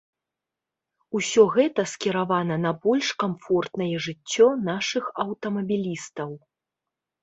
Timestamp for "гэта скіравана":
1.57-2.55